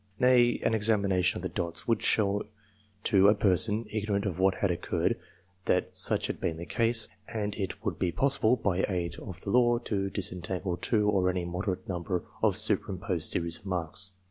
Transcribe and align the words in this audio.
Nay, 0.19 0.59
an 0.63 0.73
examination 0.73 1.37
of 1.37 1.41
the 1.43 1.49
dots 1.49 1.87
would 1.87 2.01
show 2.01 2.47
to 3.03 3.27
a 3.27 3.35
person, 3.35 3.85
ignorant 3.91 4.25
of 4.25 4.39
what 4.39 4.55
had 4.55 4.71
occurred, 4.71 5.15
that 5.65 5.95
such 5.95 6.25
had 6.25 6.41
been 6.41 6.57
the 6.57 6.65
case, 6.65 7.07
and 7.31 7.53
it 7.53 7.85
would 7.85 7.99
be 7.99 8.11
possible, 8.11 8.55
by 8.55 8.83
aid 8.87 9.17
of 9.19 9.41
the 9.41 9.51
law, 9.51 9.77
to 9.77 10.09
dis 10.09 10.31
entangle 10.31 10.75
two 10.75 11.07
or 11.07 11.29
any 11.29 11.45
moderate 11.45 11.87
number 11.87 12.23
of 12.41 12.57
superimposed 12.57 13.29
series 13.29 13.59
of 13.59 13.67
marks. 13.67 14.13